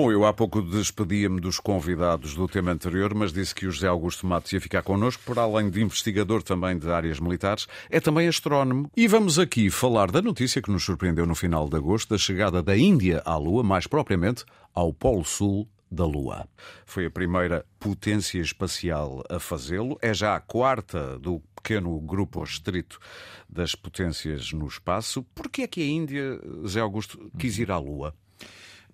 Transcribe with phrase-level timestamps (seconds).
[0.00, 3.88] Bom, eu há pouco despedia-me dos convidados do tema anterior, mas disse que o José
[3.88, 8.28] Augusto Matos ia ficar connosco, por além de investigador também de áreas militares, é também
[8.28, 8.88] astrónomo.
[8.96, 12.62] E vamos aqui falar da notícia que nos surpreendeu no final de agosto, da chegada
[12.62, 16.46] da Índia à Lua, mais propriamente ao Polo Sul da Lua.
[16.86, 23.00] Foi a primeira potência espacial a fazê-lo, é já a quarta do pequeno grupo restrito
[23.48, 25.24] das potências no espaço.
[25.34, 28.14] Por que é que a Índia, Zé Augusto, quis ir à Lua?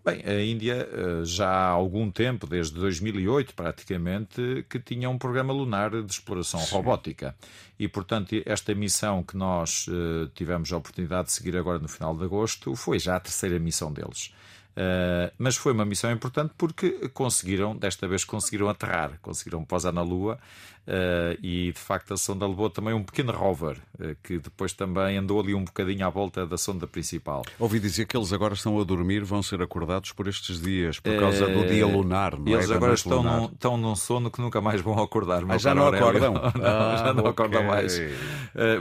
[0.04, 5.50] Bem, a Índia eh, já há algum tempo, desde 2008 praticamente, que tinha um programa
[5.50, 6.74] lunar de exploração Sim.
[6.74, 7.34] robótica.
[7.78, 12.14] E, portanto, esta missão que nós uh, tivemos a oportunidade de seguir agora no final
[12.14, 14.30] de agosto foi já a terceira missão deles.
[14.76, 20.02] Uh, mas foi uma missão importante porque conseguiram, desta vez conseguiram aterrar, conseguiram pousar na
[20.02, 20.38] Lua
[20.86, 25.16] Uh, e de facto a sonda levou também um pequeno rover uh, que depois também
[25.16, 27.42] andou ali um bocadinho à volta da sonda principal.
[27.58, 31.18] Ouvi dizer que eles agora estão a dormir, vão ser acordados por estes dias, por
[31.18, 32.38] causa do dia lunar.
[32.38, 32.56] Não é?
[32.56, 32.74] eles é?
[32.74, 35.42] agora estão num, estão num sono que nunca mais vão acordar.
[35.48, 36.34] Ah, já não acordam?
[36.52, 37.30] não, ah, já não okay.
[37.30, 37.98] acordam mais.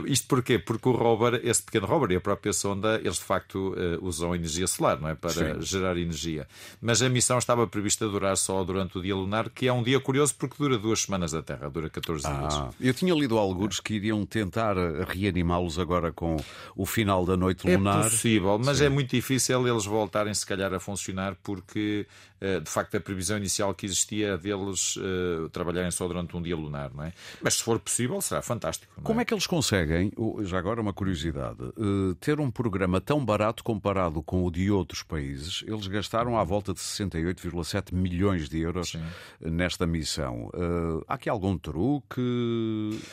[0.04, 0.58] isto porquê?
[0.58, 4.66] Porque o rover, esse pequeno rover e a própria sonda, eles de facto usam energia
[4.66, 5.14] solar, não é?
[5.14, 5.62] Para Sim.
[5.62, 6.46] gerar energia.
[6.80, 10.00] Mas a missão estava prevista durar só durante o dia lunar, que é um dia
[10.00, 12.74] curioso porque dura duas semanas da Terra, dura 14 ah, dias.
[12.80, 14.76] Eu tinha lido alguns que iriam tentar
[15.08, 16.36] reanimá-los agora com
[16.76, 18.06] o final da noite lunar.
[18.06, 18.84] É possível, mas Sim.
[18.84, 22.06] é muito difícil eles voltarem, se calhar, a funcionar, porque
[22.44, 26.42] eh, de facto a previsão inicial que existia é deles uh, trabalharem só durante um
[26.42, 27.12] dia lunar, não é?
[27.40, 28.92] Mas se for possível, será fantástico.
[29.02, 29.22] Como é?
[29.22, 29.24] é?
[29.24, 34.44] que eles conseguem, já agora uma curiosidade, uh, ter um programa tão barato comparado com
[34.44, 35.64] o de outros países?
[35.74, 39.02] Eles gastaram à volta de 68,7 milhões de euros Sim.
[39.40, 40.46] nesta missão.
[40.54, 42.20] Uh, há aqui algum truque?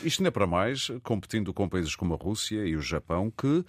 [0.04, 3.66] Isto não é para mais, competindo com países como a Rússia e o Japão, que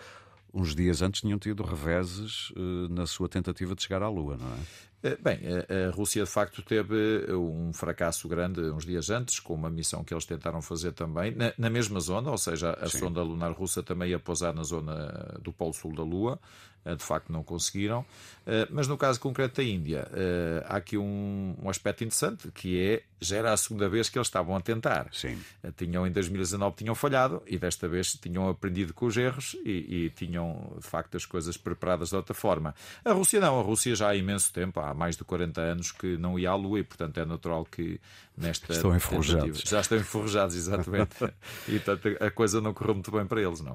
[0.53, 4.49] uns dias antes tinham tido reveses uh, na sua tentativa de chegar à Lua, não
[4.49, 4.92] é?
[5.03, 5.41] Eh, bem,
[5.89, 10.15] a Rússia de facto teve um fracasso grande uns dias antes, com uma missão que
[10.15, 12.99] eles tentaram fazer também, na, na mesma zona, ou seja, a Sim.
[12.99, 16.39] sonda lunar russa também ia pousar na zona do Polo Sul da Lua,
[16.85, 18.05] eh, de facto não conseguiram.
[18.47, 22.81] Eh, mas no caso concreto da Índia, eh, há aqui um, um aspecto interessante, que
[22.81, 25.09] é, já era a segunda vez que eles estavam a tentar.
[25.13, 25.39] Sim.
[25.77, 30.11] Tinham, em 2019 tinham falhado e desta vez tinham aprendido com os erros e, e
[30.11, 32.75] tinham, de facto, as coisas preparadas de outra forma.
[33.05, 36.17] A Rússia não, a Rússia já há imenso tempo, há mais de 40 anos que
[36.17, 38.01] não ia à Lua e, portanto, é natural que
[38.37, 39.63] nesta estão enferrujados.
[39.65, 41.17] Já estão enferrujados, exatamente.
[41.69, 43.75] e portanto, a coisa não correu muito bem para eles, não.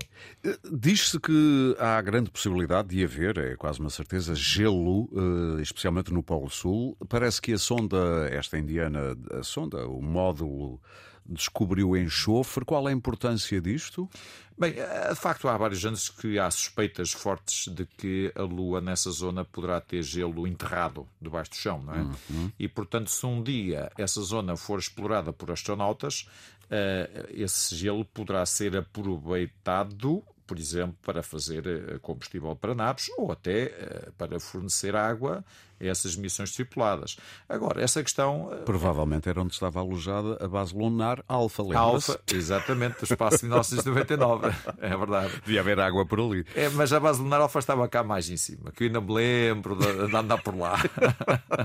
[0.69, 6.11] Diz-se que há grande possibilidade de de haver, é quase uma certeza, gelo, eh, especialmente
[6.11, 6.97] no Polo Sul.
[7.07, 10.81] Parece que a sonda, esta indiana, a sonda, o módulo,
[11.27, 12.65] descobriu enxofre.
[12.65, 14.09] Qual é a importância disto?
[14.57, 18.81] Bem, eh, de facto há vários anos que há suspeitas fortes de que a Lua
[18.81, 21.99] nessa zona poderá ter gelo enterrado debaixo do chão, não é?
[21.99, 22.51] Uhum.
[22.57, 26.27] E portanto, se um dia essa zona for explorada por astronautas,
[26.71, 33.31] uh, esse gelo poderá ser aproveitado por exemplo, para fazer eh, combustível para naves ou
[33.31, 35.43] até eh, para fornecer água
[35.79, 37.17] a essas missões tripuladas.
[37.47, 38.49] Agora, essa questão.
[38.53, 43.39] Eh, Provavelmente era onde estava alojada a base lunar Alfa, lembra Alfa, exatamente, do espaço
[43.39, 44.55] de 1999.
[44.79, 45.33] é verdade.
[45.45, 46.45] Devia haver água por ali.
[46.55, 49.13] É, mas a base lunar Alfa estava cá mais em cima, que eu ainda me
[49.13, 50.77] lembro de, de andar por lá.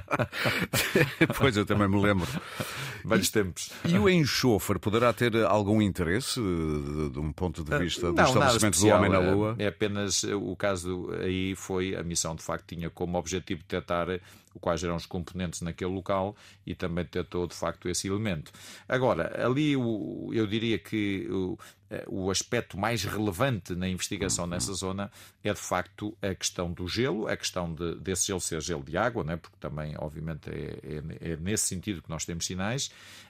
[1.39, 2.29] pois, eu também me lembro.
[3.05, 3.71] Velhos tempos.
[3.87, 8.25] E o enxofre poderá ter algum interesse de, de um ponto de vista do Não,
[8.25, 9.57] estabelecimento do homem na Lua?
[9.59, 14.09] É apenas o caso aí foi a missão de facto tinha como objetivo detectar
[14.61, 16.37] quais eram os componentes naquele local
[16.67, 18.53] e também detectou de facto esse elemento.
[18.89, 21.65] Agora, ali eu diria que eh,
[22.07, 25.11] o aspecto mais relevante na investigação nessa zona
[25.45, 28.97] é de facto a questão do gelo, a questão de, desse gelo ser gelo de
[28.97, 29.37] água, né?
[29.37, 32.87] porque também, obviamente, é, é, é nesse sentido que nós temos sinais,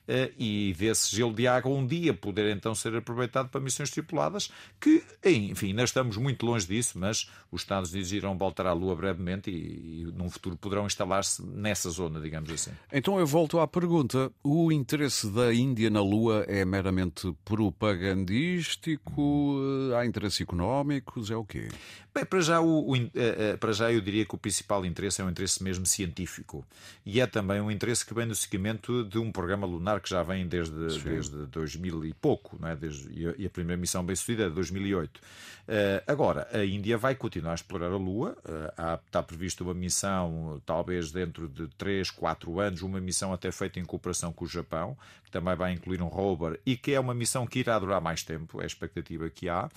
[0.09, 4.50] uh, e desse gelo de água um dia poder então ser aproveitado para missões tripuladas,
[4.81, 8.94] que, enfim, ainda estamos muito longe disso, mas os Estados Unidos irão voltar à Lua
[8.94, 12.70] brevemente e, e num futuro poderão instalar-se nessa zona, digamos assim.
[12.93, 18.51] Então eu volto à pergunta: o interesse da Índia na Lua é meramente propagandista?
[18.52, 19.56] Turístico?
[19.90, 21.31] Eh, há interesses económicos?
[21.31, 21.69] É o quê?
[22.14, 25.22] Bem, para já, o, o, eh, eh, para já eu diria que o principal interesse
[25.22, 26.64] é um interesse mesmo científico.
[27.06, 30.22] E é também um interesse que vem no seguimento de um programa lunar que já
[30.22, 32.76] vem desde, desde 2000 e pouco, não é?
[32.76, 35.20] desde, e a primeira missão bem sucedida é de 2008.
[35.62, 38.37] Uh, agora, a Índia vai continuar a explorar a Lua.
[38.44, 43.52] Uh, há, está prevista uma missão, talvez dentro de 3, 4 anos, uma missão até
[43.52, 47.00] feita em cooperação com o Japão, que também vai incluir um rover e que é
[47.00, 49.69] uma missão que irá durar mais tempo, é a expectativa que há.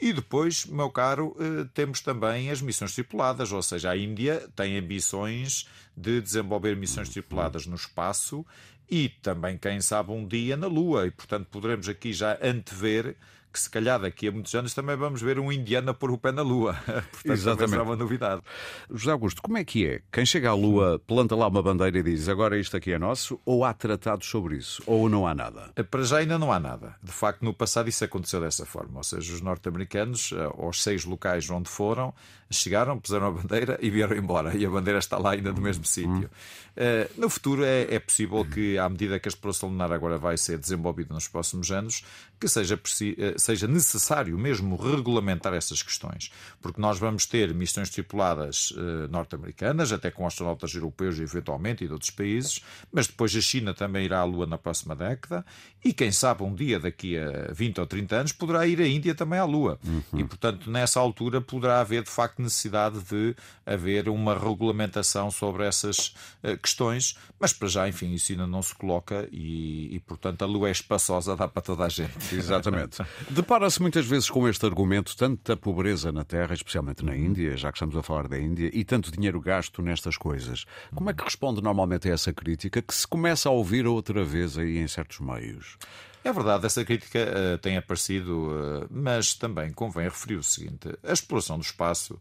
[0.00, 4.78] E depois, meu caro, eh, temos também as missões tripuladas, ou seja, a Índia tem
[4.78, 8.44] ambições de desenvolver missões tripuladas no espaço
[8.90, 11.06] e também, quem sabe, um dia na Lua.
[11.06, 13.16] E, portanto, poderemos aqui já antever
[13.52, 16.18] que se calhar daqui a muitos anos também vamos ver um indiano a pôr o
[16.18, 16.74] pé na Lua.
[17.10, 17.70] Portanto, Exatamente.
[17.70, 18.42] será uma novidade.
[18.90, 20.02] José Augusto, como é que é?
[20.12, 23.40] Quem chega à Lua planta lá uma bandeira e diz agora isto aqui é nosso,
[23.44, 25.70] ou há tratados sobre isso, ou não há nada?
[25.76, 26.94] Eh, para já ainda não há nada.
[27.02, 28.98] De facto, no passado isso aconteceu dessa forma.
[28.98, 32.14] Ou seja, os norte-americanos, eh, aos seis locais onde foram,
[32.50, 34.56] chegaram, puseram a bandeira e vieram embora.
[34.56, 36.28] E a bandeira está lá ainda no mesmo sítio.
[36.76, 40.36] Uh, no futuro é, é, possível que, à medida que a exploração lunar agora vai
[40.36, 42.04] ser desenvolvida nos próximos anos,
[42.40, 46.30] que seja, uh, seja necessário mesmo regulamentar essas questões.
[46.60, 51.92] Porque nós vamos ter missões tripuladas uh, norte-americanas, até com astronautas europeus eventualmente e de
[51.92, 55.44] outros países, mas depois a China também irá à Lua na próxima década
[55.84, 59.14] e quem sabe um dia daqui a 20 ou 30 anos poderá ir a Índia
[59.14, 59.78] também à Lua.
[59.84, 60.20] Uhum.
[60.20, 63.34] E portanto nessa altura poderá haver de facto necessidade de
[63.64, 68.74] haver uma regulamentação sobre essas uh, questões, mas para já, enfim, isso ainda não se
[68.74, 72.34] coloca e, e portanto a Lua é espaçosa, dá para toda a gente.
[72.34, 72.98] Exatamente.
[73.30, 77.70] Depara-se muitas vezes com este argumento, tanto da pobreza na Terra, especialmente na Índia, já
[77.70, 80.64] que estamos a falar da Índia, e tanto dinheiro gasto nestas coisas.
[80.92, 84.58] Como é que responde normalmente a essa crítica que se começa a ouvir outra vez
[84.58, 85.78] aí em certos meios?
[86.24, 91.12] É verdade, essa crítica uh, tem aparecido, uh, mas também convém referir o seguinte: a
[91.12, 92.20] exploração do espaço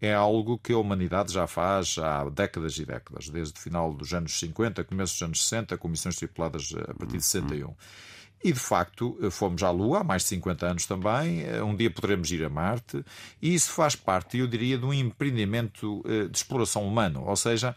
[0.00, 4.14] é algo que a humanidade já faz há décadas e décadas, desde o final dos
[4.14, 7.74] anos 50, começo dos anos 60, com missões tripuladas eh, a partir de 61.
[8.46, 11.44] E de facto fomos à Lua há mais de 50 anos também.
[11.62, 13.04] Um dia poderemos ir a Marte,
[13.42, 16.00] e isso faz parte, eu diria, de um empreendimento
[16.30, 17.74] de exploração humano, ou seja,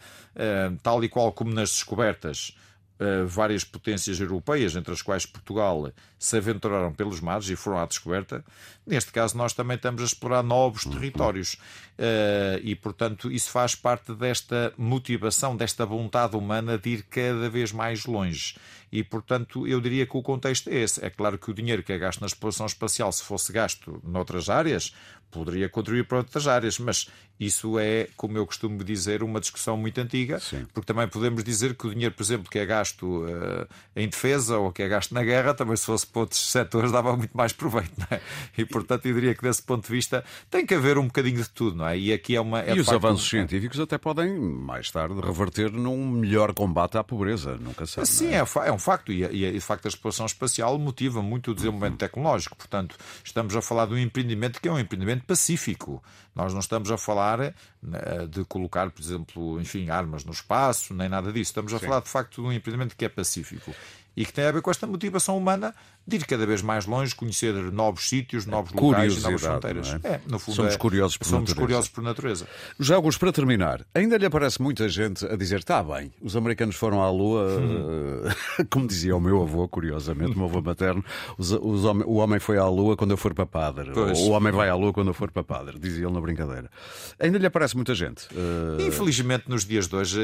[0.84, 2.54] tal e qual como nas descobertas
[3.00, 7.86] uh, várias potências europeias, entre as quais Portugal, se aventuraram pelos mares e foram à
[7.86, 8.44] descoberta.
[8.86, 10.92] Neste caso, nós também estamos a explorar novos uhum.
[10.92, 11.54] territórios.
[11.98, 17.72] Uh, e, portanto, isso faz parte desta motivação, desta vontade humana de ir cada vez
[17.72, 18.56] mais longe.
[18.92, 21.04] E, portanto, eu diria que o contexto é esse.
[21.04, 24.50] É claro que o dinheiro que é gasto na exploração espacial, se fosse gasto noutras
[24.50, 24.94] áreas,
[25.32, 27.08] poderia contribuir para outras áreas, mas
[27.40, 30.66] isso é, como eu costumo dizer, uma discussão muito antiga, Sim.
[30.74, 34.58] porque também podemos dizer que o dinheiro, por exemplo, que é gasto uh, em defesa
[34.58, 37.54] ou que é gasto na guerra, também se fosse para outros setores dava muito mais
[37.54, 38.20] proveito, é?
[38.58, 41.50] E, portanto, eu diria que desse ponto de vista tem que haver um bocadinho de
[41.50, 41.98] tudo, não é?
[41.98, 42.62] E aqui é uma...
[42.62, 43.30] É e os avanços um...
[43.30, 48.08] científicos até podem, mais tarde, reverter num melhor combate à pobreza, nunca sabe.
[48.08, 48.40] Sim, é?
[48.40, 48.72] É, é?
[48.72, 51.98] um facto, e, e, de facto a exploração espacial motiva muito o desenvolvimento uhum.
[51.98, 56.04] tecnológico, portanto, estamos a falar de um empreendimento que é um empreendimento pacífico.
[56.36, 58.00] Nós não estamos a falar né,
[58.30, 61.52] de colocar, por exemplo, enfim, armas no espaço, nem nada disso.
[61.52, 61.86] Estamos a Sim.
[61.88, 63.74] falar de facto de um empreendimento que é pacífico
[64.20, 65.74] e que tem a ver com esta motivação humana
[66.06, 69.96] de ir cada vez mais longe, conhecer novos sítios, novos locais e novas fronteiras.
[70.04, 70.08] É?
[70.08, 71.62] É, no fundo, somos é, curiosos por somos natureza.
[71.62, 72.48] curiosos por natureza.
[72.78, 76.76] Já alguns para terminar, ainda lhe aparece muita gente a dizer: está bem, os americanos
[76.76, 78.24] foram à Lua, hum.
[78.70, 81.02] como dizia o meu avô, curiosamente, o meu avô materno,
[81.38, 84.20] os, os, o homem foi à Lua quando eu for para padre, pois.
[84.20, 86.70] o homem vai à Lua quando eu for para padre, dizia ele na brincadeira.
[87.18, 88.28] Ainda lhe aparece muita gente.
[88.34, 88.82] Uh...
[88.82, 90.20] Infelizmente, nos dias de hoje,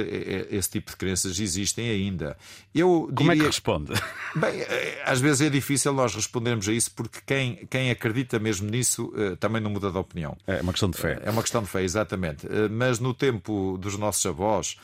[0.50, 2.36] esse tipo de crenças existem ainda.
[2.74, 3.85] Eu Como é que responde?
[4.36, 4.66] Bem,
[5.06, 9.38] às vezes é difícil nós respondermos a isso porque quem, quem acredita mesmo nisso uh,
[9.38, 10.38] também não muda de opinião.
[10.46, 11.20] É uma questão de fé.
[11.24, 12.46] É uma questão de fé, exatamente.
[12.46, 14.78] Uh, mas no tempo dos nossos avós,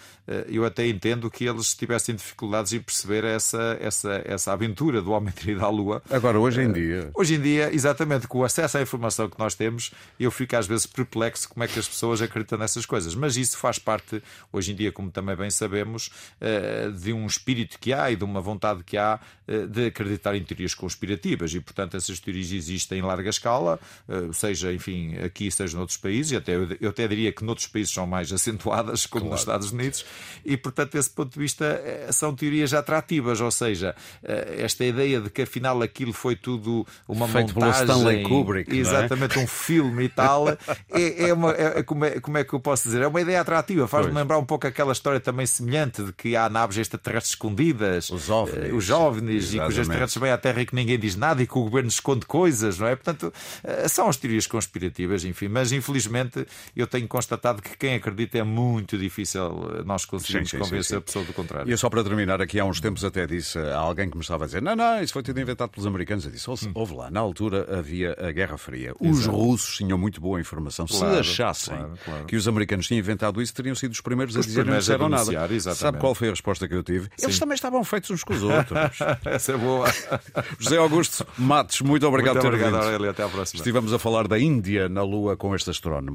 [0.47, 5.33] eu até entendo que eles tivessem dificuldades em perceber essa, essa, essa aventura do homem
[5.35, 6.01] ter ido à Lua.
[6.09, 7.09] Agora, hoje em dia.
[7.13, 10.67] Hoje em dia, exatamente, com o acesso à informação que nós temos, eu fico às
[10.67, 13.13] vezes perplexo como é que as pessoas acreditam nessas coisas.
[13.15, 14.23] Mas isso faz parte,
[14.53, 16.09] hoje em dia, como também bem sabemos,
[16.97, 19.19] de um espírito que há e de uma vontade que há
[19.69, 24.71] de acreditar em teorias conspirativas e, portanto, essas teorias existem em larga escala, eh, seja,
[24.71, 28.31] enfim, aqui, seja noutros países, e até, eu até diria que noutros países são mais
[28.33, 29.31] acentuadas, como claro.
[29.33, 30.05] nos Estados Unidos,
[30.45, 35.19] e, portanto, desse ponto de vista, eh, são teorias atrativas, ou seja, eh, esta ideia
[35.19, 37.85] de que afinal aquilo foi tudo uma Feito montagem.
[37.85, 38.75] Pelo Stanley Kubrick, é?
[38.75, 39.41] exatamente, é?
[39.41, 40.49] um filme e tal,
[40.89, 43.01] é, é, uma, é, como é, como é que eu posso dizer?
[43.01, 46.49] É uma ideia atrativa, faz-me lembrar um pouco aquela história também semelhante de que há
[46.49, 48.09] naves extraterrestres escondidas.
[48.09, 48.70] Os OVNIs.
[48.71, 49.79] Os jovens, e que os Exatamente.
[49.81, 52.77] extraterrestres vêm à Terra e que ninguém diz nada e que o governo esconde coisas,
[52.79, 52.95] não é?
[52.95, 58.37] Portanto, eh, são as teorias conspirativas, enfim, mas infelizmente eu tenho constatado que quem acredita
[58.37, 59.41] é muito difícil
[59.79, 60.95] eh, nós conseguirmos Sim, sim, sim, convencer sim.
[60.97, 61.67] a pessoa do contrário.
[61.69, 64.21] E eu só para terminar aqui, há uns tempos até disse a alguém que me
[64.23, 66.25] estava a dizer: não, não, isso foi tudo inventado pelos americanos.
[66.25, 66.61] Eu disse: ouve,
[66.93, 66.97] Hum.
[66.97, 68.93] lá, na altura havia a Guerra Fria.
[68.99, 70.85] Os russos tinham muito boa informação.
[70.85, 72.25] Claro, Se achassem claro, claro.
[72.25, 74.77] que os americanos tinham inventado isso, teriam sido os primeiros a Os dizer que não
[74.77, 75.53] primeiros a disseram nada.
[75.53, 75.79] exatamente.
[75.81, 77.09] Sabe qual foi a resposta que eu tive?
[77.21, 78.60] Eles também estavam feitos uns com os outros.
[79.25, 79.87] Essa é boa.
[80.59, 82.91] José Augusto Matos, muito obrigado Muito por ter obrigado, vindo.
[82.93, 83.09] Aurélio.
[83.09, 83.59] Até à próxima.
[83.59, 86.09] Estivemos a falar da Índia na Lua com este astrónomo.